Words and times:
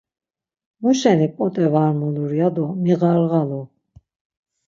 Muşeni 0.81 1.27
p̌ot̆e 1.35 1.65
var 1.73 1.91
mulur 1.99 2.31
ya 2.39 2.49
do 2.55 2.65
miğarğalu. 2.81 3.61